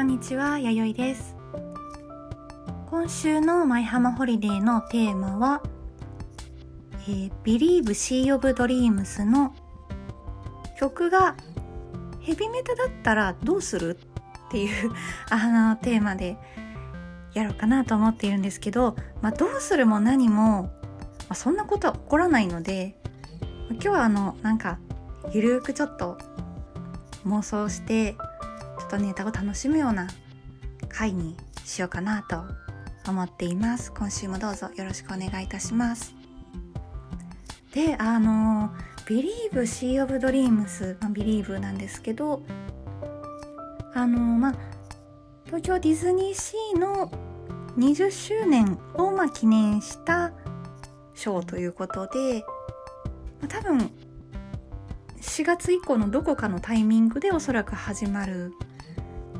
[0.00, 1.36] こんにちは、やよいです。
[2.88, 5.62] 今週のマイハマホリデーのテーマは、
[7.06, 9.54] えー、Believe Sea of Dreams の
[10.78, 11.36] 曲が
[12.18, 13.98] ヘビメタだったらどうする
[14.46, 14.90] っていう
[15.28, 16.38] あのテーマで
[17.34, 20.70] やろうかなと思っているんですけど、まあ、どうするも何も、ま
[21.28, 22.98] あ、そんなことは起こらないので
[23.68, 24.78] 今日はあのなんか
[25.34, 26.16] ゆるくちょっと
[27.26, 28.16] 妄想して
[28.90, 30.08] とネタを楽しむような
[30.88, 32.42] 回にしようかなと
[33.08, 33.92] 思っています。
[33.92, 36.12] 今週もどうぞよろしくお願いいたします。
[37.72, 38.74] であの
[39.06, 42.42] 「Believe Sea of Dreams」まあ、Believe なんですけど
[43.94, 44.54] あのまあ
[45.44, 47.12] 東京ディズニーシーの
[47.76, 50.32] 20周年をまあ記念した
[51.14, 52.44] ショーということで、
[53.40, 53.90] まあ、多分
[55.20, 58.52] 4月以降のどこかのタイミングでおそらく始まる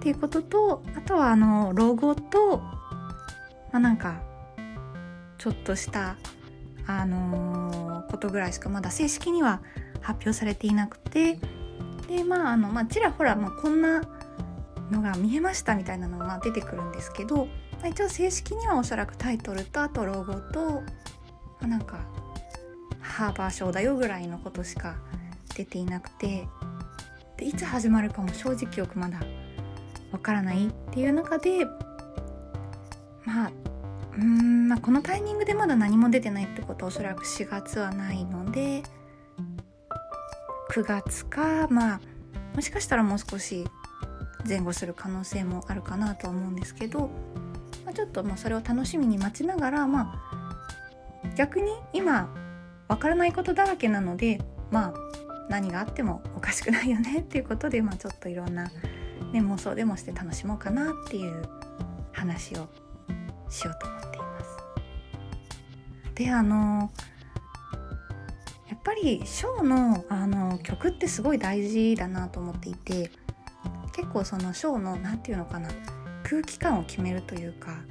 [0.00, 4.22] っていうこととあとはあのロゴとまあなんか
[5.36, 6.16] ちょっとした
[6.86, 9.60] あの、ことぐらいしかまだ正式には
[10.00, 11.38] 発表されていなくて
[12.08, 14.00] でまああのまあちらほらまあこんな
[14.90, 20.82] のが見えましたみたいなのが出てくるんですけど、まあ、一応正式にはおそらくタイトルとあとロゴと、ま
[21.60, 22.00] あ、なんか
[23.00, 24.96] ハーバー賞だよぐらいのことしか
[25.54, 26.48] 出ていなくて
[27.36, 29.20] でいつ始まるかも正直よくまだ
[30.12, 31.64] わからないっていう中で
[33.24, 33.52] まあ
[34.18, 38.82] うんまあこのタイミングでまだ何も出てないってことはおそらく4月はないので
[40.70, 42.00] 9月かまあ
[42.54, 43.64] もしかしたらもう少し
[44.48, 47.10] 前後する可能性もあるかなと思うんですけど、
[47.84, 52.28] まあ、ちょっとまあそれを楽しみに待ちながらまあ逆に今
[52.88, 54.94] わからないことだらけなのでまあ
[55.48, 58.70] 何があってもおかしくないよねっていうことでまあちょっといろんな、
[59.32, 61.42] ね、妄想でもして楽しもうかなっていう
[62.12, 62.68] 話を
[63.48, 64.56] しようと思っています。
[66.14, 66.90] であの
[68.68, 73.10] やっぱりショーのあの曲ってすごい大事だなと思っていて
[73.92, 75.68] 結構そのショーの何て言うのかな
[76.22, 77.82] 空気感を決めるというか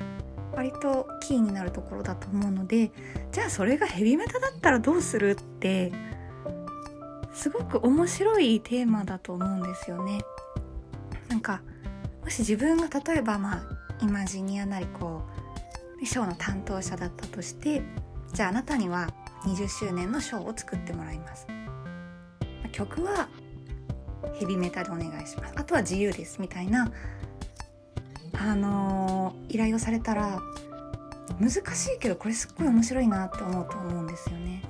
[0.54, 2.92] 割とキーになるところだと思うので
[3.32, 5.92] じゃあそれがヘビメタだったらどうするって
[7.34, 10.22] すごく面白いテーマだと思うんですよね。
[11.30, 11.62] なんか
[12.22, 13.62] もし自分が例えばまあ
[14.02, 15.24] イマジニアなりこ
[16.02, 17.82] うショーの担当者だったとして
[18.34, 19.10] じゃああなたには
[19.46, 21.48] 20周年のショーを作ってもらいます。
[22.72, 23.28] 曲は
[24.36, 26.92] ヘビメタでお願いしますあとは自由ですみたいな
[28.34, 30.40] あのー、依頼をされたら
[31.40, 34.64] 難しいけどこれすっごい面白いなって思うと思うんですよね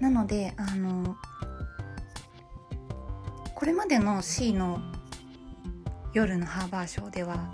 [0.00, 1.14] なのであのー、
[3.54, 4.80] これまでの C の
[6.12, 7.52] 夜のハーバーショーでは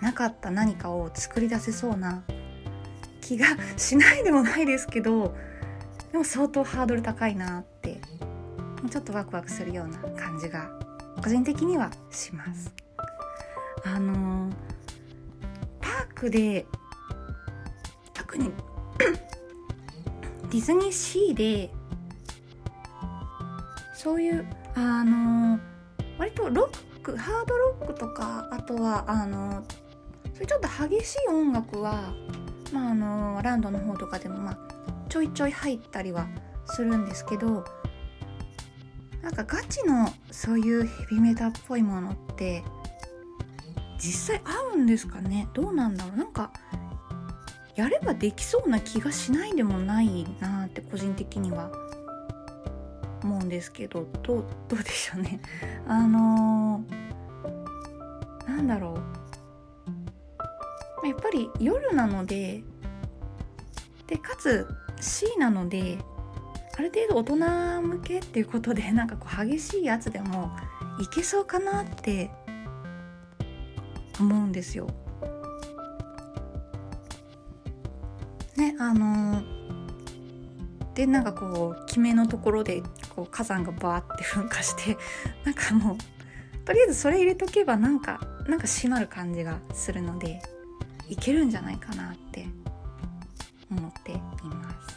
[0.00, 2.22] なかった何かを作り出せそうな
[3.20, 3.46] 気が
[3.76, 5.34] しないでもないですけど
[6.12, 8.00] でも相当ハードル高いなって
[8.90, 10.70] ちょっとワクワクするような感じが
[11.22, 12.72] 個人的にはします。
[13.84, 14.50] あの、
[15.80, 16.66] パークで
[18.12, 18.50] 特に
[20.50, 21.70] ディズニーシーで
[23.94, 25.58] そういうあの、
[26.18, 29.62] 割とロックハードロックとかあとはあの、
[30.34, 32.12] そういうちょっと激しい音楽は、
[32.72, 34.58] まああのランドの方とかでも、まあ、
[35.08, 36.26] ちょいちょい入ったりは
[36.66, 37.64] するんですけど
[39.22, 42.64] なんかガチのそういうヘビメタっぽいものって
[43.98, 45.46] 実際合うんですかね？
[45.54, 46.16] どうなんだろう？
[46.16, 46.50] なんか
[47.76, 51.70] やればできそうな気がしないでもないなって個人的には。
[53.26, 55.40] 思うんですけどどうどうでしょうね
[55.88, 58.94] あのー、なんだろ
[61.02, 62.62] うやっぱり夜なので
[64.06, 64.66] でかつ
[65.00, 65.98] C なので
[66.78, 70.50] ある程度大人向けっていうことで なんかこう激しいやつでも
[71.00, 72.30] いけそうかなって
[74.20, 74.86] 思うんですよ。
[78.56, 79.42] ねあの
[80.94, 82.82] でなんかこう決めのところで
[83.16, 84.96] こう火山がバーって噴火して
[85.44, 85.96] なんかもう
[86.64, 90.42] とりあえずそれ入れとけばなんかなんか閉まる感じがするので
[91.08, 92.46] いけるんじゃないかなって
[93.70, 94.96] 思っています。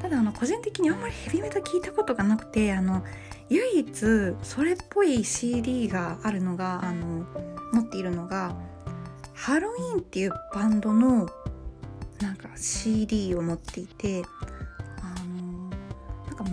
[0.00, 3.04] ただあの個人的にあんまりヘビメタ聞いたことがなくてあの
[3.48, 7.26] 唯一それっぽい CD があるのがあの
[7.72, 8.54] 持っているのが
[9.34, 11.28] ハロウィンっていうバンドの
[12.20, 14.22] なんか CD を持っていて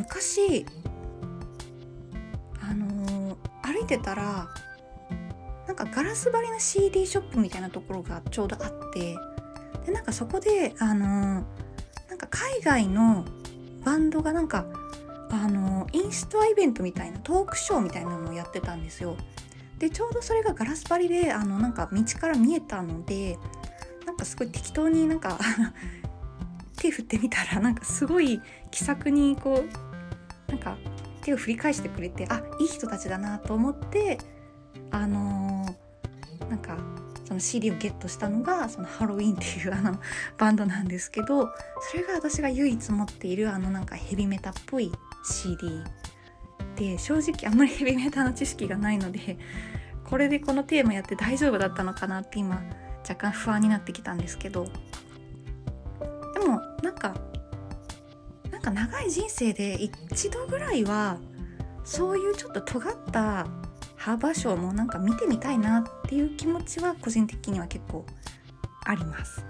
[0.04, 0.66] 昔
[2.62, 4.50] あの歩いてたら
[5.66, 9.16] なんかガラス張りの CD ショップみたいなところがちょうどあって
[9.86, 11.10] でなんかそこであのー、
[12.10, 13.26] なんか海外の
[13.86, 14.66] バンドがなんか
[15.32, 19.16] あのー、インストアイベントみたいなトークショーみたいなのをやってたんですよ。
[19.80, 23.38] でちょうどそれがガラス張りであのなんか道から見えたので
[24.06, 25.40] なんかすごい適当になんか
[26.78, 29.93] 手振ってみたらなんかすごい気さくにこう
[30.54, 30.78] なんか
[31.24, 34.20] 手を振り返してくれてあいい人たちだなと思って
[34.92, 36.78] あのー、なんか
[37.26, 40.00] その CD をゲットしたのがそのハロウィンっていうあの
[40.38, 41.50] バンドなんですけど
[41.90, 44.92] それが私が唯一持っているあのなんかヘビメタっぽい
[45.26, 45.82] CD
[46.76, 49.40] で正直あんまり ヘビメタの知識がないので
[50.04, 52.62] これでこのテーマやって大丈夫だったのかなって今
[53.02, 54.68] 若干不安になってきたんですけど。
[56.34, 57.16] でもなんか
[58.64, 59.74] か長い人生で
[60.10, 61.20] 一度ぐらいは
[61.84, 63.46] そういうちょっと尖った
[63.98, 68.06] ハーバーショーもなんか見てみたいなっていう気持ちは個人的には結構
[68.86, 69.46] あります。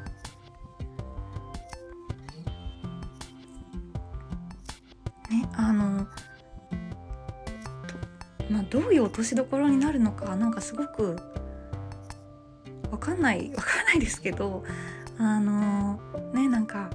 [5.30, 6.08] ねあの
[8.50, 11.18] まあ、どういう落としどころになるのかなんかすごく
[12.92, 14.64] 分かんない 分かんないですけど
[15.18, 16.00] あの
[16.34, 16.90] ねなんか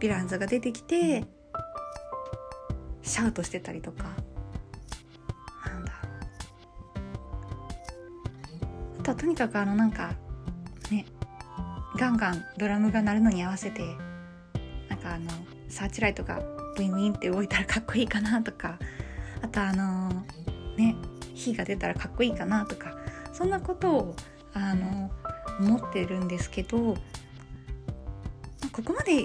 [0.00, 1.24] ヴィランズが出てきて
[3.08, 4.04] シャウトしてたりとか。
[5.66, 5.92] なんだ。
[9.00, 10.12] あとはとにかくあのなんか
[10.90, 11.06] ね
[11.96, 13.82] ガンガンドラムが鳴るのに合わせて
[14.88, 15.30] なんかあの
[15.68, 18.78] サーチライトがウィンウィンって動いたらかっこいいかなとか
[19.42, 20.10] あとあの
[20.76, 20.96] ね
[21.34, 22.96] 火が出たらかっこいいかなとか
[23.32, 24.16] そんなことを
[24.54, 25.10] あの
[25.60, 26.96] 思ってるんですけど
[28.72, 29.24] ここまで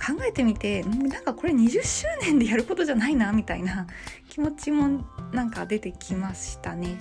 [0.00, 3.86] 考えてみてなんかこれ20周年でやることじゃないなみたいな
[4.30, 6.98] 気持ちもなんか出てきましたね。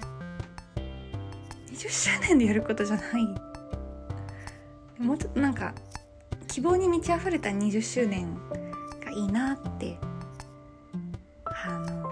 [1.72, 3.26] 20周年でやることじゃない
[5.02, 5.74] もうちょっとなんか
[6.50, 8.38] 希望に満ち溢れた20周年
[9.02, 9.98] がいいなって
[11.46, 12.10] あの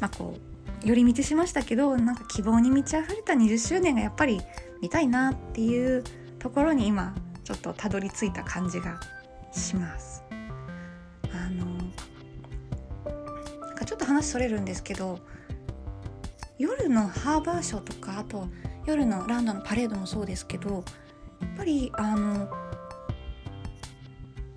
[0.00, 0.38] まあこ
[0.82, 4.40] う寄り道しましたけどなんか希望に満ち溢れた20周年がやっぱり
[4.80, 6.02] 見たいなっていう
[6.38, 7.14] ところに今
[7.44, 8.98] ちょっとたどり着いた感じが
[9.60, 10.24] します。
[11.32, 11.66] あの
[13.66, 15.18] なんかちょっと話それるんですけど
[16.58, 18.48] 夜のハーバーショーとかあと
[18.86, 20.84] 夜のランドのパレードもそうですけど
[21.40, 22.48] やっぱりあの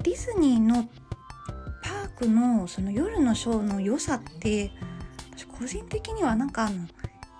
[0.03, 0.89] ディズニーの
[1.81, 4.71] パークのその夜のショーの良さって
[5.35, 6.87] 私個人的にはなんかあの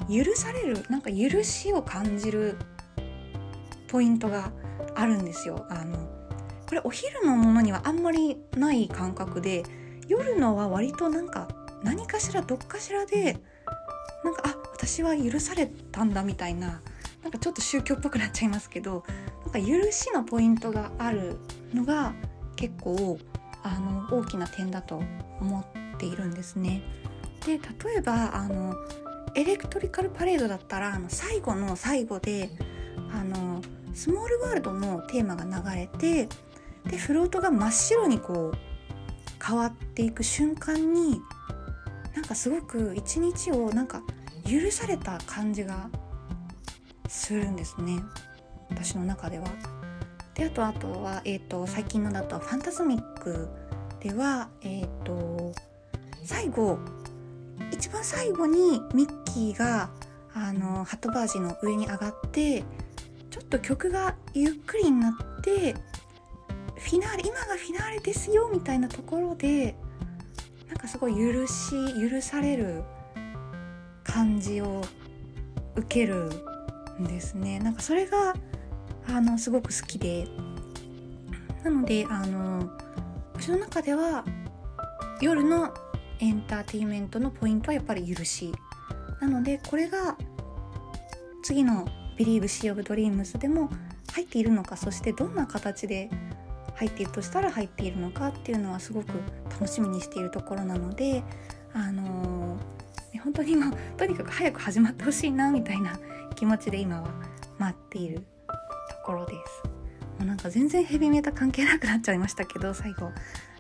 [0.08, 2.58] 許されるなんか許しを感じる
[3.88, 4.52] ポイントが
[4.96, 5.66] あるんですよ。
[5.70, 6.19] あの
[6.70, 9.64] これお昼のものにはあんまりない感覚で
[10.08, 11.48] 夜のは割となんか
[11.82, 13.38] 何かしらどっかしらで
[14.24, 16.80] なんかあ私は許されたんだみたいな
[17.24, 19.04] なんかちょっと宗教っぽくなっちゃいますけど
[19.46, 21.38] なんか許しのポイントがある
[21.74, 22.14] のが
[22.56, 23.18] 結構
[23.64, 25.02] あの大きな点だと
[25.42, 25.66] 思
[25.96, 26.84] っているんですね。
[27.48, 28.76] で例えばあの
[29.34, 32.52] エレクトリカルパレードだったらあの最後の最後で
[33.12, 33.62] あの
[33.96, 36.28] スモールワールドのテーマが流れて
[36.86, 38.58] でフロートが真っ白にこう
[39.46, 41.22] 変わっていく瞬間に
[42.16, 44.02] なんかすごく一日をなんか
[44.44, 45.90] 許された感じが
[47.08, 48.02] するんですね
[48.70, 49.48] 私の中では。
[50.34, 53.50] であとあとは、えーと、最近のだと「ファンタズミック」
[54.00, 55.54] では、えーと
[56.24, 56.78] 最後
[57.72, 59.90] 一番最後にミッキーが
[60.34, 62.64] あのハットバージの上に上がって
[63.30, 65.76] ちょっと曲がゆっくりになって
[66.80, 69.76] フィナーレ今がフィナーレですよみたいなところで
[70.68, 71.74] なんかすごい許し
[72.10, 72.84] 許される
[74.04, 74.82] 感じを
[75.76, 76.30] 受ける
[77.00, 77.60] んですね。
[77.60, 78.34] なんかそれが
[79.08, 80.28] あのすごく好きで。
[81.64, 82.70] なのであの
[83.34, 84.24] 私の中では
[85.22, 85.74] 夜の
[86.20, 88.54] エンターテインメントのポイントはやっぱり許し。
[89.20, 90.16] なのでこれが
[91.44, 91.86] 次の
[92.18, 93.70] 「Believe Sea of Dreams」でも
[94.14, 96.10] 入っているのかそしてどんな形で
[96.80, 99.08] 入っているとしたら入っているのかっていうのはすごく
[99.52, 101.24] 楽しみにしているところなので
[101.74, 106.00] あのー、本当に今とにかく早く始まってほしいなみたいな
[106.36, 107.10] 気持ちで今は
[107.58, 108.24] 待っていると
[109.06, 109.68] ころです。
[110.20, 113.12] もうなんか全然ヘビメタ関係なくなっちゃいましたけど最後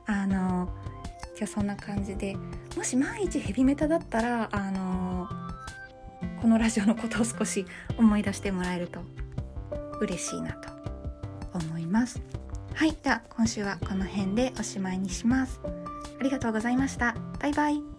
[0.06, 1.00] あのー
[1.40, 2.36] 今日そんな感じで
[2.76, 7.66] もし万一ヘビメタだったらあのー、このラジオのことを少し
[7.98, 9.00] 思い出してもらえると
[10.02, 10.70] 嬉しいなと
[11.54, 12.22] 思います
[12.74, 15.60] はいでは今週はこの辺でおしまいにします。
[16.20, 17.16] ありがとうございました。
[17.40, 17.99] バイバイ。